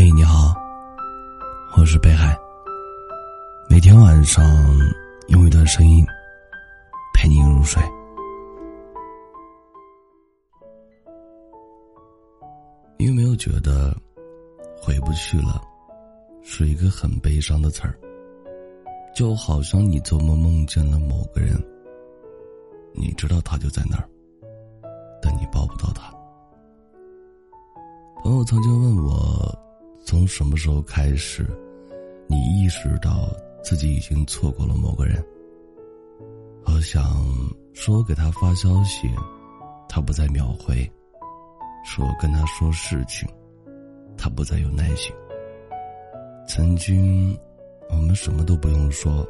[0.00, 0.54] 嘿，你好，
[1.76, 2.38] 我是北海。
[3.68, 4.44] 每天晚上
[5.26, 6.06] 用一段声音
[7.12, 7.82] 陪你入睡。
[12.96, 13.92] 你有没有觉得
[14.80, 15.60] “回不去了”
[16.44, 17.98] 是一个很悲伤的词儿？
[19.16, 21.60] 就好像你做梦梦见了某个人，
[22.92, 24.08] 你知道他就在那儿，
[25.20, 26.08] 但你抱不到他。
[28.22, 29.58] 朋友曾经问我，
[30.08, 31.46] 从什么时候开始，
[32.26, 33.28] 你意识到
[33.62, 35.22] 自己已经错过了某个人？
[36.64, 37.04] 我想
[37.74, 39.06] 说，给他发消息，
[39.86, 40.76] 他不再秒回；
[41.84, 43.28] 说跟他说事情，
[44.16, 45.14] 他不再有耐心。
[46.48, 47.38] 曾经，
[47.90, 49.28] 我们什么都不用说，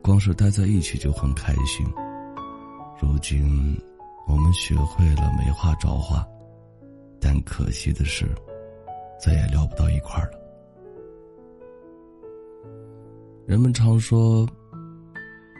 [0.00, 1.84] 光是待在一起就很开心。
[3.02, 3.76] 如今，
[4.28, 6.24] 我们学会了没话找话。
[7.20, 8.32] 但可惜的是，
[9.18, 10.38] 再也聊不到一块儿了。
[13.46, 14.46] 人们常说，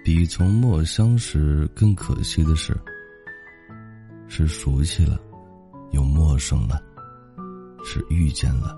[0.05, 2.75] 比从陌相识更可惜的是，
[4.27, 5.19] 是熟悉了，
[5.93, 6.77] 又陌生了；
[7.85, 8.77] 是遇见了，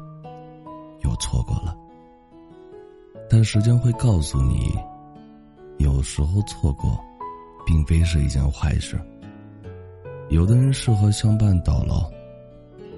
[1.04, 1.76] 又错过了。
[3.28, 4.72] 但时间会告诉你，
[5.78, 6.98] 有时候错过，
[7.64, 9.00] 并非是一件坏事。
[10.28, 12.10] 有的人适合相伴到老。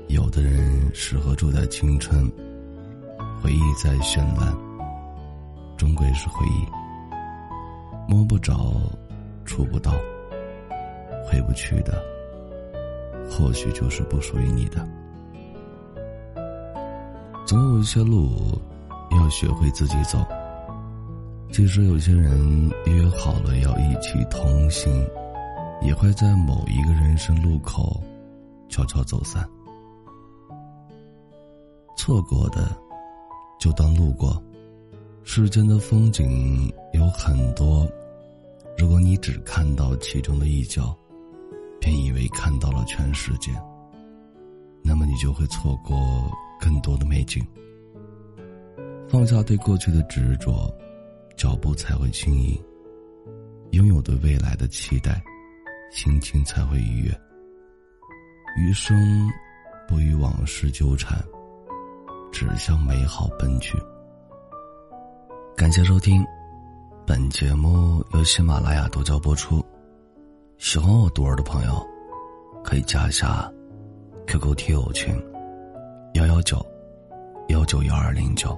[0.08, 2.30] 有的人适合住在青春，
[3.42, 4.56] 回忆再绚烂，
[5.76, 6.66] 终归是回忆。
[8.10, 8.74] 摸不着，
[9.44, 9.92] 触不到，
[11.26, 12.02] 回不去的，
[13.30, 14.88] 或许就是不属于你的。
[17.46, 18.58] 总有一些路，
[19.10, 20.26] 要学会自己走。
[21.52, 24.90] 即使有些人约好了要一起同行，
[25.82, 28.02] 也会在某一个人生路口，
[28.70, 29.46] 悄悄走散。
[32.08, 32.74] 错过的，
[33.60, 34.42] 就当路过。
[35.24, 37.86] 世间的风景有很多，
[38.78, 40.96] 如果你只看到其中的一角，
[41.78, 43.52] 便以为看到了全世界，
[44.82, 47.46] 那么你就会错过更多的美景。
[49.06, 50.74] 放下对过去的执着，
[51.36, 52.58] 脚步才会轻盈；
[53.72, 55.22] 拥有对未来的期待，
[55.92, 57.20] 心情才会愉悦。
[58.56, 58.96] 余生，
[59.86, 61.22] 不与往事纠缠。
[62.38, 63.76] 只向美好奔去。
[65.56, 66.24] 感谢收听，
[67.04, 69.60] 本节目由喜马拉雅独家播出。
[70.56, 71.84] 喜欢我独儿的朋友，
[72.62, 73.52] 可以加一下
[74.28, 75.12] QQ 听友群
[76.14, 76.64] 幺幺九
[77.48, 78.56] 幺九幺二零九，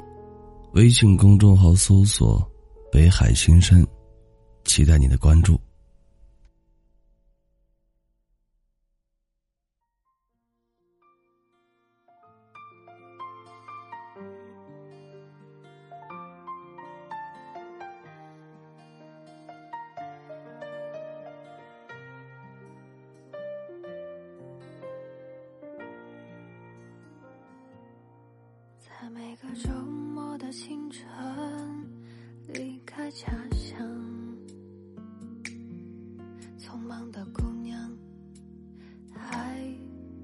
[0.74, 2.46] 微信公众号搜索
[2.92, 3.86] “北海新生”，
[4.64, 5.58] 期待你的关注。
[29.00, 29.70] 在每个周
[30.14, 31.06] 末的清晨，
[32.48, 33.80] 离开家乡，
[36.58, 37.90] 匆忙的姑娘
[39.10, 39.58] 还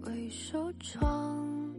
[0.03, 1.75] 未梳妆，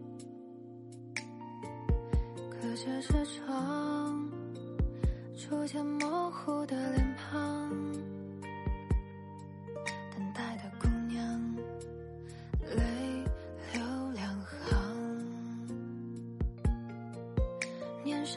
[2.50, 4.28] 隔着车窗，
[5.36, 8.17] 逐渐模糊的脸庞。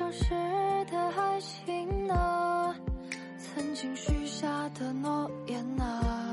[0.00, 0.30] 消失
[0.90, 2.74] 的爱情啊？
[3.36, 6.32] 曾经许下的诺言啊？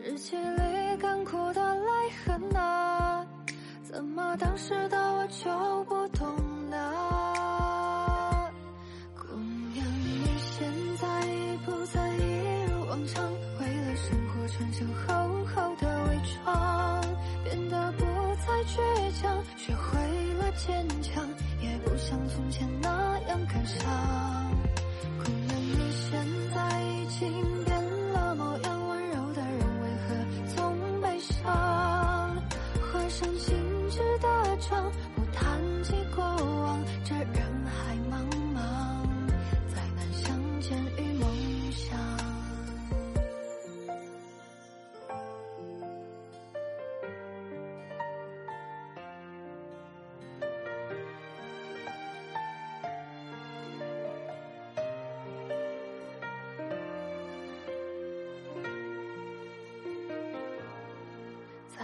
[0.00, 1.90] 日记里干枯的泪
[2.24, 3.26] 痕啊？
[3.82, 6.01] 怎么当时的我就不
[34.72, 35.01] 的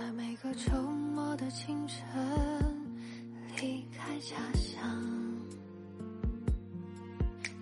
[0.08, 0.72] 在每个周
[1.14, 2.00] 末的清晨，
[3.60, 4.18] 离开。
[4.20, 4.80] 家乡。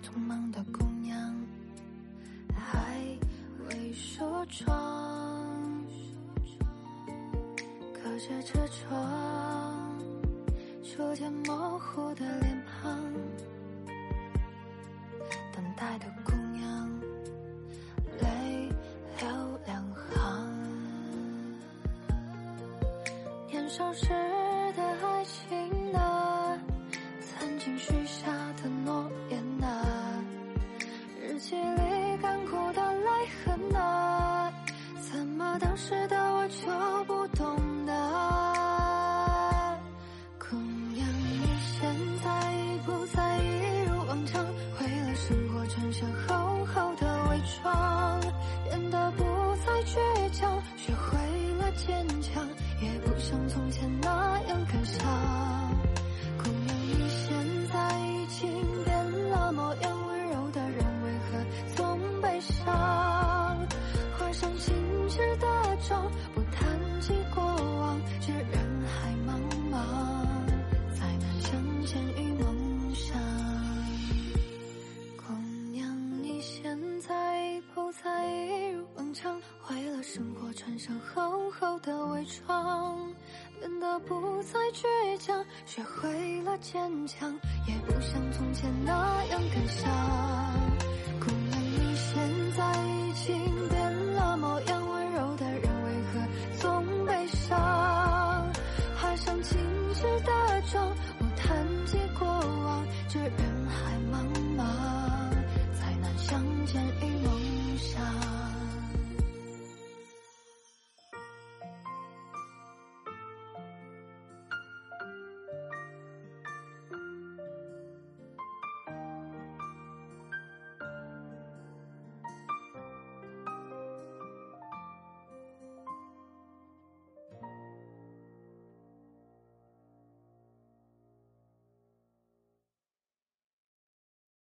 [0.01, 1.35] 匆忙的姑娘
[2.55, 3.01] 还
[3.67, 5.85] 未梳妆，
[7.93, 9.99] 隔着车窗，
[10.81, 13.13] 初见模糊的脸庞，
[15.53, 16.05] 等待的
[23.97, 24.36] 谁
[53.29, 53.96] 像从前
[80.43, 83.13] 我穿上厚厚的伪装。
[83.59, 87.31] 变得不再倔强，学会了坚强，
[87.67, 90.56] 也不像从前那样感伤。